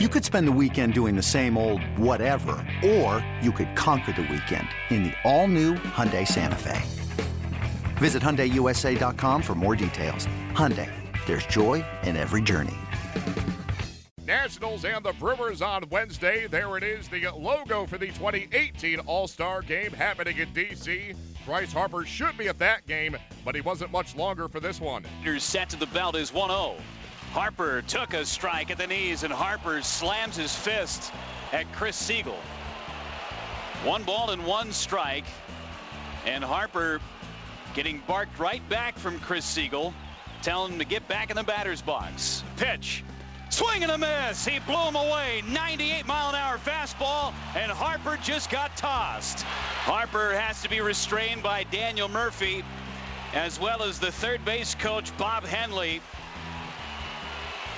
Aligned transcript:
You 0.00 0.08
could 0.08 0.24
spend 0.24 0.48
the 0.48 0.58
weekend 0.60 0.92
doing 0.92 1.14
the 1.14 1.22
same 1.22 1.56
old 1.56 1.80
whatever, 1.96 2.56
or 2.84 3.24
you 3.40 3.52
could 3.52 3.76
conquer 3.76 4.10
the 4.10 4.22
weekend 4.22 4.66
in 4.90 5.04
the 5.04 5.12
all-new 5.22 5.74
Hyundai 5.74 6.26
Santa 6.26 6.56
Fe. 6.56 6.82
Visit 7.98 8.20
HyundaiUSA.com 8.20 9.40
for 9.40 9.54
more 9.54 9.76
details. 9.76 10.26
Hyundai, 10.50 10.90
there's 11.26 11.46
joy 11.46 11.84
in 12.02 12.16
every 12.16 12.42
journey. 12.42 12.74
Nationals 14.26 14.84
and 14.84 15.04
the 15.04 15.12
Brewers 15.12 15.62
on 15.62 15.84
Wednesday. 15.90 16.48
There 16.48 16.76
it 16.76 16.82
is, 16.82 17.06
the 17.08 17.28
logo 17.28 17.86
for 17.86 17.96
the 17.96 18.08
2018 18.08 18.98
All-Star 18.98 19.62
Game 19.62 19.92
happening 19.92 20.38
in 20.38 20.52
D.C. 20.52 21.12
Bryce 21.46 21.72
Harper 21.72 22.04
should 22.04 22.36
be 22.36 22.48
at 22.48 22.58
that 22.58 22.84
game, 22.88 23.16
but 23.44 23.54
he 23.54 23.60
wasn't 23.60 23.92
much 23.92 24.16
longer 24.16 24.48
for 24.48 24.58
this 24.58 24.80
one. 24.80 25.04
Set 25.38 25.68
to 25.68 25.76
the 25.76 25.86
belt 25.86 26.16
is 26.16 26.32
1-0. 26.32 26.80
Harper 27.34 27.82
took 27.88 28.14
a 28.14 28.24
strike 28.24 28.70
at 28.70 28.78
the 28.78 28.86
knees, 28.86 29.24
and 29.24 29.32
Harper 29.32 29.82
slams 29.82 30.36
his 30.36 30.54
fist 30.54 31.12
at 31.52 31.70
Chris 31.72 32.00
Segal. 32.00 32.36
One 33.82 34.04
ball 34.04 34.30
and 34.30 34.46
one 34.46 34.70
strike, 34.70 35.24
and 36.24 36.44
Harper 36.44 37.00
getting 37.74 38.00
barked 38.06 38.38
right 38.38 38.66
back 38.68 38.96
from 38.96 39.18
Chris 39.18 39.44
Segal, 39.44 39.92
telling 40.42 40.74
him 40.74 40.78
to 40.78 40.84
get 40.84 41.08
back 41.08 41.30
in 41.30 41.36
the 41.36 41.42
batter's 41.42 41.82
box. 41.82 42.44
Pitch. 42.56 43.02
Swing 43.50 43.82
and 43.82 43.90
a 43.90 43.98
miss. 43.98 44.46
He 44.46 44.60
blew 44.60 44.76
him 44.76 44.94
away. 44.94 45.42
98 45.48 46.06
mile 46.06 46.28
an 46.28 46.36
hour 46.36 46.56
fastball, 46.56 47.32
and 47.56 47.68
Harper 47.72 48.16
just 48.22 48.48
got 48.48 48.76
tossed. 48.76 49.42
Harper 49.42 50.34
has 50.34 50.62
to 50.62 50.70
be 50.70 50.80
restrained 50.80 51.42
by 51.42 51.64
Daniel 51.64 52.08
Murphy, 52.08 52.62
as 53.32 53.58
well 53.58 53.82
as 53.82 53.98
the 53.98 54.12
third 54.12 54.44
base 54.44 54.76
coach, 54.76 55.10
Bob 55.18 55.42
Henley. 55.42 56.00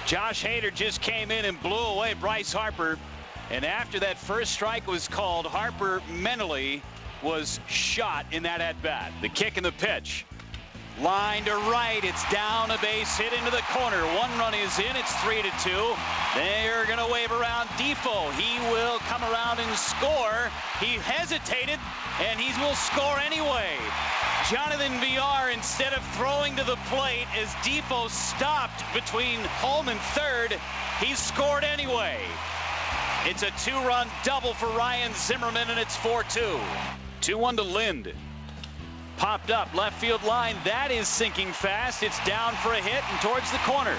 Josh 0.06 0.44
Hader 0.44 0.72
just 0.72 1.00
came 1.00 1.32
in 1.32 1.44
and 1.46 1.60
blew 1.60 1.76
away 1.76 2.14
Bryce 2.14 2.52
Harper. 2.52 2.96
And 3.50 3.64
after 3.64 3.98
that 3.98 4.16
first 4.16 4.52
strike 4.52 4.86
was 4.86 5.08
called, 5.08 5.46
Harper 5.46 6.00
mentally 6.08 6.80
was 7.24 7.58
shot 7.66 8.24
in 8.30 8.44
that 8.44 8.60
at 8.60 8.80
bat. 8.84 9.12
The 9.20 9.28
kick 9.28 9.56
and 9.56 9.66
the 9.66 9.72
pitch. 9.72 10.24
Line 11.02 11.44
to 11.44 11.54
right. 11.68 12.00
It's 12.02 12.24
down 12.32 12.70
a 12.70 12.78
base 12.78 13.18
hit 13.18 13.34
into 13.34 13.50
the 13.50 13.62
corner. 13.68 14.00
One 14.16 14.30
run 14.38 14.54
is 14.54 14.78
in. 14.78 14.96
It's 14.96 15.14
three 15.20 15.42
to 15.42 15.52
two. 15.62 15.94
They're 16.34 16.86
to 16.86 17.12
wave 17.12 17.30
around 17.32 17.68
Difo. 17.76 18.32
He 18.32 18.58
will 18.72 18.98
come 19.00 19.22
around 19.24 19.60
and 19.60 19.76
score. 19.76 20.48
He 20.80 20.96
hesitated, 21.04 21.78
and 22.20 22.40
he 22.40 22.48
will 22.62 22.74
score 22.74 23.18
anyway. 23.18 23.76
Jonathan 24.50 24.98
Villar, 25.00 25.50
instead 25.50 25.92
of 25.92 26.02
throwing 26.16 26.56
to 26.56 26.64
the 26.64 26.76
plate 26.88 27.26
as 27.36 27.48
Difo 27.60 28.08
stopped 28.08 28.82
between 28.94 29.40
home 29.60 29.88
and 29.88 30.00
third, 30.16 30.58
he 31.00 31.14
scored 31.14 31.64
anyway. 31.64 32.16
It's 33.26 33.42
a 33.42 33.50
two-run 33.62 34.08
double 34.24 34.54
for 34.54 34.68
Ryan 34.68 35.12
Zimmerman, 35.12 35.68
and 35.68 35.78
it's 35.78 35.96
4-2. 35.98 36.58
2-1 37.20 37.56
to 37.56 37.62
Lind. 37.62 38.12
Popped 39.16 39.50
up 39.50 39.72
left 39.74 39.98
field 39.98 40.22
line. 40.24 40.56
That 40.64 40.90
is 40.90 41.08
sinking 41.08 41.52
fast. 41.52 42.02
It's 42.02 42.22
down 42.26 42.54
for 42.56 42.72
a 42.72 42.80
hit 42.80 43.02
and 43.10 43.20
towards 43.20 43.50
the 43.50 43.58
corner. 43.58 43.96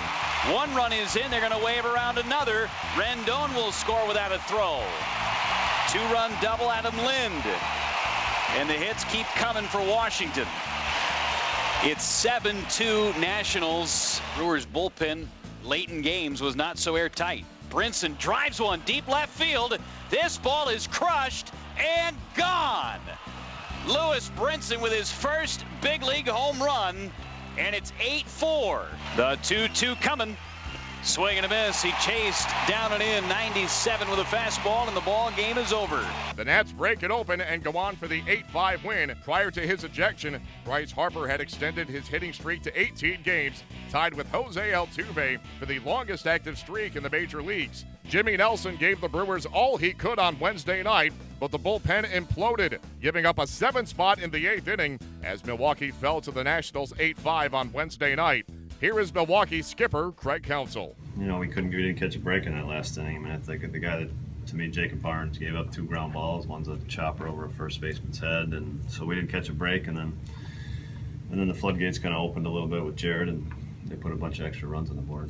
One 0.53 0.73
run 0.75 0.93
is 0.93 1.15
in. 1.15 1.31
They're 1.31 1.41
going 1.41 1.57
to 1.57 1.65
wave 1.65 1.85
around 1.85 2.19
another. 2.19 2.69
Rendon 2.93 3.53
will 3.55 3.71
score 3.71 4.07
without 4.07 4.31
a 4.31 4.37
throw. 4.45 4.83
Two-run 5.89 6.31
double 6.39 6.69
Adam 6.69 6.95
Lind. 6.97 7.43
And 8.57 8.69
the 8.69 8.73
hits 8.73 9.03
keep 9.05 9.25
coming 9.35 9.65
for 9.65 9.79
Washington. 9.79 10.47
It's 11.83 12.05
7-2 12.25 13.19
Nationals. 13.19 14.21
Brewers 14.35 14.67
bullpen 14.67 15.25
late 15.63 15.89
in 15.89 16.01
games 16.01 16.41
was 16.41 16.55
not 16.55 16.77
so 16.77 16.95
airtight. 16.95 17.43
Brinson 17.71 18.17
drives 18.19 18.61
one 18.61 18.81
deep 18.85 19.07
left 19.07 19.33
field. 19.33 19.77
This 20.09 20.37
ball 20.37 20.69
is 20.69 20.87
crushed 20.87 21.51
and 21.77 22.15
gone. 22.35 23.01
Lewis 23.87 24.29
Brinson 24.35 24.81
with 24.81 24.91
his 24.91 25.09
first 25.09 25.63
big 25.81 26.03
league 26.03 26.27
home 26.27 26.61
run, 26.61 27.09
and 27.57 27.73
it's 27.73 27.91
8-4. 27.93 28.85
The 29.15 29.37
2-2 29.43 29.99
coming. 30.01 30.35
Swing 31.03 31.37
and 31.37 31.45
a 31.45 31.49
miss. 31.49 31.81
He 31.81 31.91
chased 32.03 32.49
down 32.67 32.91
and 32.91 33.01
in 33.01 33.25
97 33.29 34.09
with 34.09 34.19
a 34.19 34.23
fastball, 34.23 34.87
and 34.87 34.97
the 34.97 35.01
ball 35.01 35.31
game 35.37 35.57
is 35.57 35.71
over. 35.71 36.05
The 36.35 36.43
Nats 36.43 36.73
break 36.73 37.01
it 37.01 37.11
open 37.11 37.39
and 37.39 37.63
go 37.63 37.77
on 37.77 37.95
for 37.95 38.07
the 38.07 38.21
8-5 38.23 38.83
win. 38.83 39.15
Prior 39.23 39.49
to 39.51 39.61
his 39.61 39.85
ejection, 39.85 40.41
Bryce 40.65 40.91
Harper 40.91 41.25
had 41.25 41.39
extended 41.39 41.87
his 41.87 42.07
hitting 42.07 42.33
streak 42.33 42.63
to 42.63 42.77
18 42.77 43.21
games, 43.23 43.63
tied 43.89 44.15
with 44.15 44.29
Jose 44.31 44.71
Altuve 44.71 45.39
for 45.59 45.65
the 45.65 45.79
longest 45.79 46.27
active 46.27 46.57
streak 46.57 46.97
in 46.97 47.03
the 47.03 47.09
major 47.09 47.41
leagues. 47.41 47.85
Jimmy 48.09 48.35
Nelson 48.35 48.75
gave 48.75 48.99
the 48.99 49.07
Brewers 49.07 49.45
all 49.45 49.77
he 49.77 49.93
could 49.93 50.19
on 50.19 50.37
Wednesday 50.39 50.83
night, 50.83 51.13
but 51.39 51.51
the 51.51 51.59
bullpen 51.59 52.05
imploded, 52.05 52.79
giving 53.01 53.25
up 53.25 53.39
a 53.39 53.47
seven 53.47 53.85
spot 53.85 54.19
in 54.19 54.29
the 54.31 54.47
eighth 54.47 54.67
inning 54.67 54.99
as 55.23 55.45
Milwaukee 55.45 55.91
fell 55.91 56.21
to 56.21 56.31
the 56.31 56.43
Nationals 56.43 56.93
8 56.99 57.17
5 57.17 57.53
on 57.53 57.71
Wednesday 57.71 58.15
night. 58.15 58.45
Here 58.79 58.99
is 58.99 59.13
Milwaukee 59.13 59.61
skipper 59.61 60.11
Craig 60.11 60.43
Counsell. 60.43 60.95
You 61.17 61.25
know, 61.25 61.39
we 61.39 61.47
couldn't 61.47 61.71
we 61.71 61.81
didn't 61.81 61.99
catch 61.99 62.15
a 62.15 62.19
break 62.19 62.45
in 62.45 62.53
that 62.53 62.67
last 62.67 62.97
inning. 62.97 63.17
I 63.17 63.19
mean, 63.19 63.31
I 63.31 63.37
think 63.37 63.71
the 63.71 63.79
guy 63.79 63.97
that 63.97 64.09
to 64.47 64.55
me, 64.55 64.69
Jacob 64.69 65.01
Barnes 65.01 65.37
gave 65.37 65.55
up 65.55 65.71
two 65.71 65.83
ground 65.83 66.13
balls. 66.13 66.47
One's 66.47 66.67
a 66.67 66.77
chopper 66.87 67.27
over 67.27 67.45
a 67.45 67.49
first 67.49 67.81
baseman's 67.81 68.19
head, 68.19 68.53
and 68.53 68.81
so 68.89 69.05
we 69.05 69.15
didn't 69.15 69.29
catch 69.29 69.49
a 69.49 69.53
break. 69.53 69.87
And 69.87 69.97
then, 69.97 70.17
and 71.31 71.39
then 71.39 71.47
the 71.47 71.53
floodgates 71.53 71.99
kind 71.99 72.15
of 72.15 72.21
opened 72.21 72.45
a 72.45 72.49
little 72.49 72.67
bit 72.67 72.83
with 72.83 72.95
Jared, 72.95 73.29
and 73.29 73.51
they 73.85 73.95
put 73.95 74.11
a 74.11 74.15
bunch 74.15 74.39
of 74.39 74.45
extra 74.45 74.67
runs 74.67 74.89
on 74.89 74.95
the 74.95 75.01
board. 75.01 75.29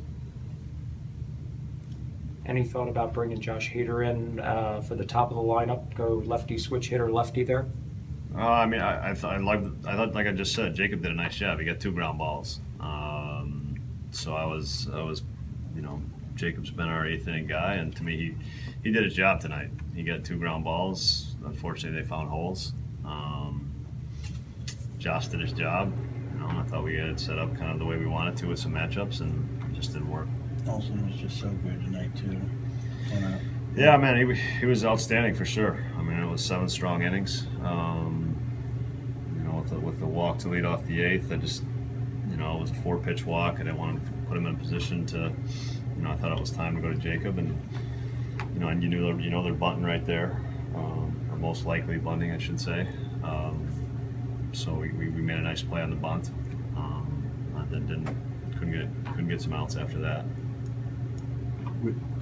Any 2.48 2.64
thought 2.64 2.88
about 2.88 3.12
bringing 3.12 3.38
Josh 3.38 3.70
Hader 3.70 4.08
in 4.10 4.40
uh, 4.40 4.80
for 4.80 4.94
the 4.94 5.04
top 5.04 5.30
of 5.30 5.36
the 5.36 5.42
lineup? 5.42 5.94
Go 5.94 6.22
lefty 6.24 6.56
switch 6.56 6.88
hitter 6.88 7.12
lefty 7.12 7.44
there. 7.44 7.66
Uh, 8.34 8.38
I 8.38 8.64
mean, 8.66 8.80
I, 8.80 9.10
I 9.10 9.14
thought 9.14 9.34
I. 9.34 9.52
I 9.86 9.96
thought, 9.96 10.14
like 10.14 10.26
I 10.26 10.32
just 10.32 10.54
said, 10.54 10.74
Jacob 10.74 11.02
did 11.02 11.10
a 11.10 11.14
nice 11.14 11.36
job. 11.36 11.58
He 11.58 11.66
got 11.66 11.78
two 11.78 11.92
ground 11.92 12.16
balls. 12.16 12.60
Um, 12.80 13.78
so 14.12 14.34
I 14.34 14.46
was, 14.46 14.88
I 14.92 15.02
was, 15.02 15.22
you 15.76 15.82
know, 15.82 16.00
Jacob's 16.36 16.70
been 16.70 16.88
our 16.88 17.06
eighth 17.06 17.28
inning 17.28 17.46
guy, 17.46 17.74
and 17.74 17.94
to 17.96 18.02
me, 18.02 18.16
he 18.16 18.34
he 18.82 18.92
did 18.92 19.04
his 19.04 19.12
job 19.14 19.40
tonight. 19.40 19.68
He 19.94 20.02
got 20.02 20.24
two 20.24 20.38
ground 20.38 20.64
balls. 20.64 21.36
Unfortunately, 21.44 22.00
they 22.00 22.08
found 22.08 22.30
holes. 22.30 22.72
Um, 23.04 23.70
Josh 24.98 25.28
did 25.28 25.40
his 25.40 25.52
job. 25.52 25.92
You 26.32 26.40
know, 26.40 26.48
I 26.48 26.62
thought 26.62 26.82
we 26.82 26.96
had 26.96 27.10
it 27.10 27.20
set 27.20 27.38
up 27.38 27.54
kind 27.56 27.72
of 27.72 27.78
the 27.78 27.84
way 27.84 27.98
we 27.98 28.06
wanted 28.06 28.38
to 28.38 28.46
with 28.46 28.58
some 28.58 28.72
matchups, 28.72 29.20
and 29.20 29.74
just 29.74 29.92
didn't 29.92 30.10
work. 30.10 30.28
Nelson 30.68 31.10
was 31.10 31.18
just 31.18 31.40
so 31.40 31.48
good 31.48 31.82
tonight 31.82 32.14
too. 32.14 32.38
Yeah, 33.74 33.96
man, 33.96 34.18
he, 34.18 34.34
he 34.60 34.66
was 34.66 34.84
outstanding 34.84 35.34
for 35.34 35.46
sure. 35.46 35.82
I 35.96 36.02
mean, 36.02 36.18
it 36.18 36.30
was 36.30 36.44
seven 36.44 36.68
strong 36.68 37.02
innings. 37.02 37.46
Um, 37.62 38.36
you 39.34 39.44
know, 39.44 39.60
with 39.60 39.70
the, 39.70 39.80
with 39.80 39.98
the 39.98 40.06
walk 40.06 40.36
to 40.40 40.48
lead 40.48 40.66
off 40.66 40.84
the 40.84 41.02
eighth, 41.02 41.32
I 41.32 41.36
just, 41.36 41.62
you 42.30 42.36
know, 42.36 42.58
it 42.58 42.60
was 42.60 42.70
a 42.70 42.74
four 42.74 42.98
pitch 42.98 43.24
walk. 43.24 43.54
I 43.54 43.58
didn't 43.58 43.78
want 43.78 44.04
to 44.04 44.12
put 44.28 44.36
him 44.36 44.44
in 44.46 44.56
a 44.56 44.58
position 44.58 45.06
to, 45.06 45.32
you 45.96 46.02
know, 46.02 46.10
I 46.10 46.16
thought 46.16 46.32
it 46.32 46.40
was 46.40 46.50
time 46.50 46.76
to 46.76 46.82
go 46.82 46.92
to 46.92 46.98
Jacob, 46.98 47.38
and 47.38 47.58
you 48.52 48.60
know, 48.60 48.68
and 48.68 48.82
you 48.82 48.90
knew 48.90 49.18
you 49.18 49.30
know 49.30 49.42
they're 49.42 49.54
bunting 49.54 49.84
right 49.84 50.04
there, 50.04 50.38
um, 50.74 51.16
or 51.30 51.38
most 51.38 51.64
likely 51.64 51.96
bunting, 51.96 52.32
I 52.32 52.38
should 52.38 52.60
say. 52.60 52.86
Um, 53.24 53.66
so 54.52 54.74
we, 54.74 54.90
we, 54.90 55.08
we, 55.08 55.22
made 55.22 55.38
a 55.38 55.42
nice 55.42 55.62
play 55.62 55.80
on 55.80 55.88
the 55.88 55.96
bunt, 55.96 56.30
um, 56.76 57.54
and 57.56 57.70
then 57.70 57.86
didn't 57.86 58.58
couldn't 58.58 58.72
get 58.72 59.12
couldn't 59.12 59.28
get 59.28 59.40
some 59.40 59.54
outs 59.54 59.74
after 59.76 59.98
that 60.00 60.26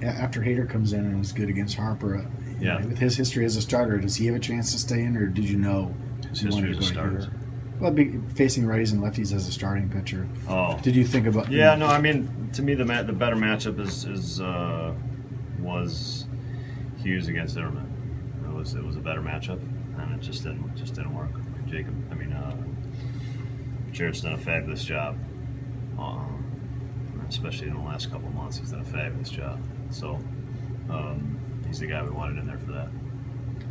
after 0.01 0.41
Hader 0.41 0.69
comes 0.69 0.93
in 0.93 1.05
and 1.05 1.23
is 1.23 1.31
good 1.31 1.49
against 1.49 1.75
Harper, 1.75 2.17
uh, 2.17 2.25
yeah. 2.59 2.83
with 2.85 2.97
his 2.97 3.17
history 3.17 3.45
as 3.45 3.55
a 3.55 3.61
starter, 3.61 3.97
does 3.97 4.15
he 4.15 4.25
have 4.27 4.35
a 4.35 4.39
chance 4.39 4.71
to 4.71 4.79
stay 4.79 5.03
in, 5.03 5.15
or 5.15 5.27
did 5.27 5.45
you 5.45 5.57
know 5.57 5.93
his 6.29 6.41
history 6.41 6.71
as 6.71 6.77
a 6.77 6.83
starter? 6.83 7.31
Well, 7.79 7.95
facing 8.33 8.63
righties 8.63 8.91
and 8.91 9.03
lefties 9.03 9.33
as 9.33 9.47
a 9.47 9.51
starting 9.51 9.89
pitcher. 9.89 10.27
Oh, 10.49 10.79
did 10.81 10.95
you 10.95 11.05
think 11.05 11.27
about? 11.27 11.51
Yeah, 11.51 11.75
no. 11.75 11.85
I 11.85 12.01
mean, 12.01 12.49
to 12.53 12.63
me, 12.63 12.73
the 12.73 12.83
the 12.83 13.13
better 13.13 13.35
matchup 13.35 13.79
is 13.79 14.05
is 14.05 14.41
uh, 14.41 14.95
was 15.59 16.25
Hughes 16.97 17.27
against 17.27 17.53
Zimmerman. 17.53 17.85
It 18.49 18.53
was 18.53 18.73
it 18.73 18.83
was 18.83 18.95
a 18.95 18.99
better 18.99 19.21
matchup, 19.21 19.61
and 19.99 20.15
it 20.15 20.21
just 20.21 20.43
didn't 20.43 20.75
just 20.75 20.95
didn't 20.95 21.13
work. 21.13 21.29
Jacob, 21.67 21.93
I 22.11 22.15
mean, 22.15 22.33
uh, 22.33 22.55
Jared's 23.91 24.21
done 24.21 24.33
a 24.33 24.37
fabulous 24.37 24.83
job. 24.83 25.17
Um, 25.99 26.37
especially 27.29 27.67
in 27.67 27.73
the 27.73 27.81
last 27.81 28.11
couple 28.11 28.29
months. 28.29 28.57
He's 28.57 28.71
done 28.71 28.81
a 28.81 28.85
fabulous 28.85 29.29
job. 29.29 29.59
So 29.89 30.19
um, 30.89 31.39
he's 31.67 31.79
the 31.79 31.87
guy 31.87 32.03
we 32.03 32.09
wanted 32.09 32.39
in 32.39 32.47
there 32.47 32.57
for 32.57 32.71
that. 32.73 32.89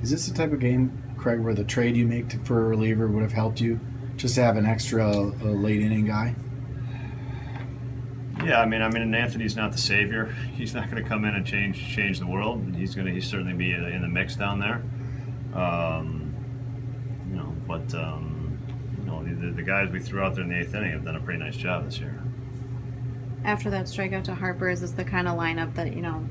Is 0.03 0.11
this 0.11 0.27
the 0.27 0.35
type 0.35 0.53
of 0.53 0.61
game, 0.61 1.03
Craig, 1.17 1.41
where 1.41 1.55
the 1.55 1.65
trade 1.65 1.97
you 1.97 2.07
make 2.07 2.29
to, 2.31 2.39
for 2.39 2.65
a 2.65 2.69
reliever 2.69 3.09
would 3.09 3.23
have 3.23 3.33
helped 3.33 3.61
you 3.61 3.81
just 4.17 4.35
to 4.37 4.43
have 4.43 4.57
an 4.57 4.67
extra 4.67 5.11
uh, 5.11 5.25
late 5.45 5.81
inning 5.81 6.07
guy? 6.07 6.35
Yeah, 8.45 8.61
I 8.61 8.67
mean, 8.67 8.83
I 8.83 8.89
mean, 8.89 9.15
Anthony's 9.15 9.57
not 9.57 9.73
the 9.73 9.79
savior. 9.79 10.35
He's 10.55 10.75
not 10.75 10.91
going 10.91 11.03
to 11.03 11.09
come 11.09 11.25
in 11.25 11.35
and 11.35 11.47
change 11.47 11.79
change 11.95 12.19
the 12.19 12.27
world. 12.27 12.75
He's 12.77 12.95
going 12.95 13.07
to 13.07 13.13
he's 13.13 13.27
certainly 13.27 13.55
be 13.55 13.73
in 13.73 14.03
the 14.03 14.09
mix 14.09 14.37
down 14.37 14.61
there. 14.61 14.83
Um, 15.59 16.35
you 17.31 17.37
know, 17.37 17.55
but 17.67 17.95
um, 17.95 18.59
you 18.99 19.05
know, 19.07 19.25
the, 19.25 19.53
the 19.53 19.63
guys 19.63 19.91
we 19.91 20.01
threw 20.01 20.21
out 20.21 20.35
there 20.35 20.45
in 20.45 20.51
the 20.51 20.61
eighth 20.61 20.75
inning 20.75 20.93
have 20.93 21.05
done 21.05 21.17
a 21.17 21.21
pretty 21.21 21.41
nice 21.41 21.57
job 21.57 21.87
this 21.87 21.99
year 21.99 22.23
after 23.47 23.71
that 23.71 23.87
strikeout 23.87 24.25
to 24.25 24.35
Harper, 24.35 24.69
is 24.69 24.83
this 24.83 24.91
the 24.91 25.05
kind 25.05 25.27
of 25.29 25.39
lineup 25.39 25.75
that, 25.75 25.95
you 25.95 26.03
know, 26.03 26.27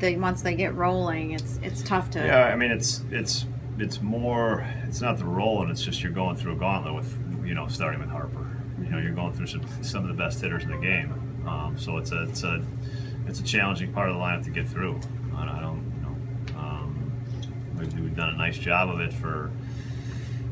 the 0.00 0.16
once 0.16 0.42
they 0.42 0.54
get 0.54 0.74
rolling, 0.74 1.30
it's 1.30 1.58
it's 1.62 1.82
tough 1.82 2.10
to. 2.10 2.18
Yeah, 2.18 2.44
I 2.44 2.56
mean 2.56 2.70
it's 2.70 3.02
it's 3.10 3.46
it's 3.78 4.02
more 4.02 4.66
it's 4.86 5.00
not 5.00 5.18
the 5.18 5.24
rolling. 5.24 5.70
It's 5.70 5.82
just 5.82 6.02
you're 6.02 6.12
going 6.12 6.36
through 6.36 6.52
a 6.52 6.56
gauntlet 6.56 6.94
with 6.94 7.46
you 7.46 7.54
know 7.54 7.66
starting 7.68 8.00
with 8.00 8.10
Harper. 8.10 8.46
You 8.78 8.90
know 8.90 8.98
you're 8.98 9.14
going 9.14 9.32
through 9.32 9.46
some, 9.46 9.62
some 9.82 10.02
of 10.02 10.08
the 10.08 10.22
best 10.22 10.40
hitters 10.40 10.64
in 10.64 10.70
the 10.70 10.78
game. 10.78 11.44
Um, 11.46 11.78
so 11.78 11.96
it's 11.96 12.12
a 12.12 12.24
it's 12.24 12.42
a 12.42 12.62
it's 13.26 13.40
a 13.40 13.44
challenging 13.44 13.92
part 13.92 14.10
of 14.10 14.16
the 14.16 14.20
lineup 14.20 14.44
to 14.44 14.50
get 14.50 14.68
through. 14.68 15.00
I, 15.34 15.44
I 15.44 15.60
don't 15.60 15.92
you 15.96 16.02
know 16.02 16.58
um, 16.60 17.12
we've, 17.78 18.00
we've 18.00 18.16
done 18.16 18.34
a 18.34 18.36
nice 18.36 18.58
job 18.58 18.90
of 18.90 19.00
it 19.00 19.12
for 19.12 19.50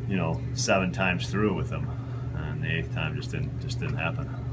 you 0.09 0.17
know 0.17 0.41
seven 0.55 0.93
times 0.93 1.29
through 1.29 1.55
with 1.55 1.69
them, 1.69 1.91
and 2.35 2.63
the 2.63 2.79
eighth 2.79 2.95
time 2.95 3.15
just 3.15 3.31
didn't 3.31 3.61
just 3.61 3.79
didn't 3.81 3.99
happen. 3.99 4.44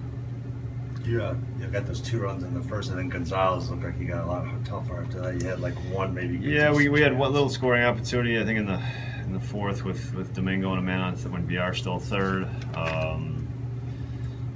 You, 1.11 1.21
uh, 1.21 1.35
you 1.59 1.67
got 1.67 1.85
those 1.85 1.99
two 1.99 2.19
runs 2.19 2.41
in 2.43 2.53
the 2.53 2.61
first, 2.61 2.89
and 2.89 2.97
then 2.97 3.09
Gonzalez 3.09 3.69
looked 3.69 3.83
like 3.83 3.97
he 3.97 4.05
got 4.05 4.23
a 4.23 4.27
lot 4.27 4.47
tougher 4.63 5.01
after 5.01 5.19
that. 5.19 5.41
You 5.41 5.49
had 5.49 5.59
like 5.59 5.73
one, 5.93 6.13
maybe. 6.13 6.37
Yeah, 6.37 6.71
we, 6.71 6.87
we 6.87 7.01
had 7.01 7.17
one 7.17 7.33
little 7.33 7.49
scoring 7.49 7.83
opportunity. 7.83 8.39
I 8.39 8.45
think 8.45 8.59
in 8.59 8.65
the 8.65 8.81
in 9.25 9.33
the 9.33 9.39
fourth 9.41 9.83
with, 9.83 10.13
with 10.13 10.33
Domingo 10.33 10.69
and 10.69 10.79
a 10.79 10.81
man 10.81 11.01
on 11.01 11.15
when 11.29 11.45
BR 11.45 11.73
still 11.73 11.99
third. 11.99 12.47
Um, 12.75 13.45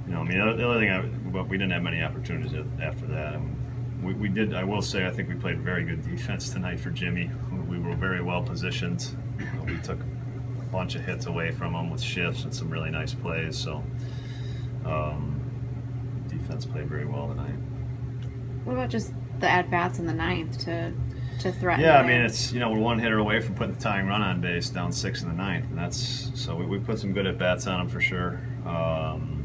you 0.06 0.14
know, 0.14 0.20
I 0.20 0.24
mean, 0.24 0.38
the 0.38 0.66
other, 0.66 0.80
thing, 0.80 0.88
I, 0.88 1.02
but 1.30 1.46
we 1.46 1.58
didn't 1.58 1.72
have 1.72 1.82
many 1.82 2.02
opportunities 2.02 2.54
after 2.80 3.06
that. 3.08 3.34
And 3.34 4.02
we, 4.02 4.14
we 4.14 4.28
did. 4.30 4.54
I 4.54 4.64
will 4.64 4.80
say, 4.80 5.06
I 5.06 5.10
think 5.10 5.28
we 5.28 5.34
played 5.34 5.60
very 5.60 5.84
good 5.84 6.02
defense 6.08 6.48
tonight 6.48 6.80
for 6.80 6.88
Jimmy. 6.88 7.30
We 7.68 7.78
were 7.78 7.96
very 7.96 8.22
well 8.22 8.42
positioned. 8.42 9.14
We 9.66 9.76
took 9.80 10.00
a 10.00 10.64
bunch 10.72 10.94
of 10.94 11.04
hits 11.04 11.26
away 11.26 11.50
from 11.50 11.74
him 11.74 11.90
with 11.90 12.00
shifts 12.00 12.44
and 12.44 12.54
some 12.54 12.70
really 12.70 12.90
nice 12.90 13.12
plays. 13.12 13.58
So. 13.58 13.84
Um, 14.86 15.35
defense 16.46 16.64
played 16.64 16.88
very 16.88 17.04
well 17.04 17.28
tonight. 17.28 17.54
What 18.64 18.74
about 18.74 18.90
just 18.90 19.12
the 19.40 19.50
at 19.50 19.70
bats 19.70 19.98
in 19.98 20.06
the 20.06 20.14
ninth 20.14 20.58
to 20.64 20.92
to 21.40 21.52
threaten? 21.52 21.84
Yeah, 21.84 21.98
I 21.98 22.06
mean 22.06 22.20
it's 22.20 22.52
you 22.52 22.60
know 22.60 22.70
we're 22.70 22.78
one 22.78 22.98
hitter 22.98 23.18
away 23.18 23.40
from 23.40 23.54
putting 23.54 23.74
the 23.74 23.80
tying 23.80 24.06
run 24.06 24.22
on 24.22 24.40
base 24.40 24.70
down 24.70 24.92
six 24.92 25.22
in 25.22 25.28
the 25.28 25.34
ninth, 25.34 25.68
and 25.70 25.78
that's 25.78 26.30
so 26.34 26.56
we, 26.56 26.66
we 26.66 26.78
put 26.78 26.98
some 26.98 27.12
good 27.12 27.26
at 27.26 27.38
bats 27.38 27.66
on 27.66 27.80
him 27.80 27.88
for 27.88 28.00
sure. 28.00 28.40
Um, 28.64 29.42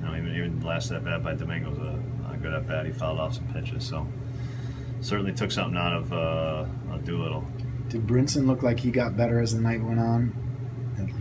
you 0.00 0.06
know 0.06 0.16
even 0.16 0.34
even 0.34 0.60
last 0.60 0.90
at 0.90 1.04
bat 1.04 1.22
by 1.22 1.34
Domingo 1.34 1.70
was 1.70 1.78
a, 1.78 2.02
a 2.32 2.36
good 2.36 2.52
at 2.52 2.66
bat. 2.66 2.86
He 2.86 2.92
fouled 2.92 3.20
off 3.20 3.34
some 3.34 3.46
pitches, 3.52 3.84
so 3.84 4.06
certainly 5.00 5.32
took 5.32 5.50
something 5.50 5.76
out 5.76 5.94
of 5.94 6.12
uh, 6.12 6.66
a 6.92 6.98
Doolittle. 6.98 7.44
Did 7.88 8.06
Brinson 8.06 8.46
look 8.46 8.62
like 8.62 8.78
he 8.78 8.90
got 8.90 9.16
better 9.16 9.40
as 9.40 9.54
the 9.54 9.60
night 9.60 9.82
went 9.82 9.98
on? 9.98 10.36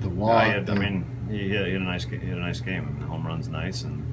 The 0.02 0.10
wall. 0.10 0.30
Yeah, 0.30 0.60
had, 0.60 0.70
I 0.70 0.74
mean, 0.75 1.06
he 1.30 1.52
had, 1.52 1.66
he 1.66 1.74
had, 1.74 1.82
a 1.82 1.86
nice 1.86 2.04
he 2.04 2.18
had 2.18 2.38
a 2.38 2.42
nice 2.42 2.60
game. 2.60 2.84
I 2.84 2.92
mean, 2.92 3.00
the 3.00 3.08
home 3.08 3.25
run's 3.25 3.48
nice 3.48 3.84
and 3.84 4.09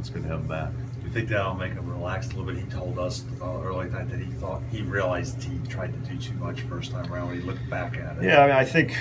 it's 0.00 0.10
good 0.10 0.22
to 0.22 0.28
have 0.28 0.40
him 0.40 0.48
back. 0.48 0.72
You 1.04 1.10
think 1.10 1.28
that'll 1.28 1.54
make 1.54 1.72
him 1.72 1.88
relax 1.88 2.26
a 2.26 2.30
little 2.30 2.44
bit? 2.44 2.56
He 2.56 2.68
told 2.70 2.98
us 2.98 3.24
uh, 3.40 3.60
early 3.62 3.86
tonight 3.88 4.08
that 4.10 4.20
he 4.20 4.30
thought 4.32 4.62
he 4.70 4.82
realized 4.82 5.42
he 5.42 5.58
tried 5.68 5.92
to 5.92 6.10
do 6.10 6.18
too 6.18 6.34
much 6.34 6.62
first 6.62 6.90
time 6.90 7.12
around 7.12 7.28
when 7.28 7.40
he 7.40 7.46
looked 7.46 7.68
back 7.68 7.96
at 7.96 8.16
it. 8.18 8.24
Yeah, 8.24 8.42
I 8.42 8.46
mean, 8.46 8.56
I 8.56 8.64
think 8.64 8.96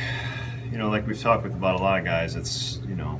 you 0.72 0.78
know, 0.78 0.90
like 0.90 1.08
we've 1.08 1.20
talked 1.20 1.44
with 1.44 1.54
about 1.54 1.80
a 1.80 1.84
lot 1.84 2.00
of 2.00 2.06
guys, 2.06 2.36
it's 2.36 2.80
you 2.88 2.96
know 2.96 3.20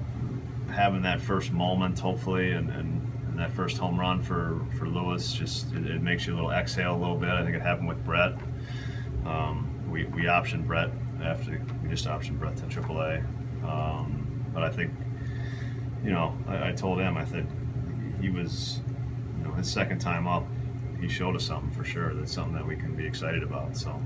having 0.72 1.02
that 1.04 1.20
first 1.20 1.52
moment, 1.52 2.00
hopefully, 2.00 2.52
and, 2.52 2.70
and, 2.70 3.12
and 3.30 3.40
that 3.40 3.52
first 3.52 3.78
home 3.78 4.00
run 4.00 4.22
for 4.22 4.66
for 4.78 4.88
Lewis, 4.88 5.34
just 5.34 5.72
it, 5.74 5.86
it, 5.86 6.02
makes 6.02 6.28
you 6.28 6.34
a 6.34 6.36
little 6.36 6.52
exhale 6.52 6.96
a 6.96 7.00
little 7.00 7.18
bit. 7.18 7.30
I 7.30 7.44
think 7.44 7.56
it 7.56 7.62
happened 7.62 7.88
with 7.88 8.04
Brett. 8.06 8.34
Um, 9.26 9.70
we 9.90 10.06
we 10.06 10.24
optioned 10.24 10.68
Brett 10.68 10.92
after 11.24 11.62
we 11.84 11.90
just 11.90 12.06
optioned 12.06 12.40
Brett 12.40 12.58
to 12.58 12.64
AAA, 12.64 13.24
um, 13.64 14.46
but 14.54 14.64
I 14.64 14.70
think 14.70 14.92
you 16.04 16.12
know 16.12 16.38
I, 16.48 16.70
I 16.70 16.72
told 16.72 17.00
him 17.00 17.18
I 17.18 17.26
said 17.26 17.48
he 18.22 18.30
was, 18.30 18.82
you 19.38 19.44
know, 19.48 19.54
his 19.54 19.70
second 19.70 20.00
time 20.00 20.28
up, 20.28 20.46
he 21.00 21.08
showed 21.08 21.36
us 21.36 21.46
something 21.46 21.72
for 21.72 21.84
sure. 21.84 22.14
That's 22.14 22.34
something 22.34 22.54
that 22.54 22.68
we 22.68 22.76
can 22.76 22.96
be 22.96 23.06
excited 23.06 23.44
about. 23.44 23.78
So 23.78 24.02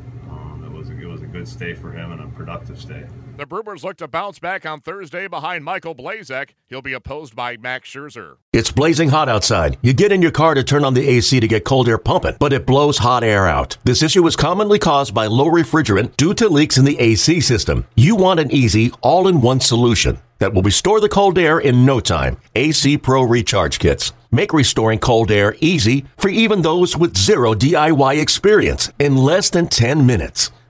was 0.83 0.89
a, 0.89 1.01
it 1.01 1.05
was 1.05 1.21
a 1.21 1.27
good 1.27 1.47
stay 1.47 1.73
for 1.73 1.91
him 1.91 2.11
and 2.11 2.21
a 2.21 2.27
productive 2.27 2.79
stay. 2.79 3.05
The 3.37 3.45
Brewers 3.45 3.83
look 3.83 3.97
to 3.97 4.07
bounce 4.07 4.39
back 4.39 4.65
on 4.65 4.81
Thursday 4.81 5.27
behind 5.27 5.63
Michael 5.63 5.95
Blazek. 5.95 6.49
He'll 6.67 6.81
be 6.81 6.93
opposed 6.93 7.35
by 7.35 7.57
Max 7.57 7.89
Scherzer. 7.89 8.37
It's 8.51 8.71
blazing 8.71 9.09
hot 9.09 9.29
outside. 9.29 9.77
You 9.81 9.93
get 9.93 10.11
in 10.11 10.21
your 10.21 10.31
car 10.31 10.53
to 10.53 10.63
turn 10.63 10.83
on 10.83 10.93
the 10.93 11.07
AC 11.07 11.39
to 11.39 11.47
get 11.47 11.63
cold 11.63 11.87
air 11.87 11.97
pumping, 11.97 12.35
but 12.39 12.53
it 12.53 12.65
blows 12.65 12.97
hot 12.99 13.23
air 13.23 13.47
out. 13.47 13.77
This 13.83 14.03
issue 14.03 14.25
is 14.27 14.35
commonly 14.35 14.77
caused 14.77 15.13
by 15.13 15.27
low 15.27 15.47
refrigerant 15.47 16.17
due 16.17 16.33
to 16.35 16.49
leaks 16.49 16.77
in 16.77 16.85
the 16.85 16.99
AC 16.99 17.39
system. 17.39 17.85
You 17.95 18.15
want 18.15 18.39
an 18.39 18.51
easy, 18.51 18.91
all 19.01 19.27
in 19.27 19.41
one 19.41 19.61
solution 19.61 20.19
that 20.39 20.53
will 20.53 20.63
restore 20.63 20.99
the 20.99 21.09
cold 21.09 21.37
air 21.37 21.59
in 21.59 21.85
no 21.85 22.01
time. 22.01 22.37
AC 22.55 22.97
Pro 22.97 23.23
Recharge 23.23 23.79
Kits. 23.79 24.11
Make 24.31 24.51
restoring 24.51 24.99
cold 24.99 25.31
air 25.31 25.55
easy 25.61 26.05
for 26.17 26.27
even 26.27 26.61
those 26.61 26.97
with 26.97 27.15
zero 27.15 27.53
DIY 27.53 28.21
experience 28.21 28.91
in 28.99 29.15
less 29.15 29.49
than 29.49 29.67
10 29.67 30.05
minutes. 30.05 30.51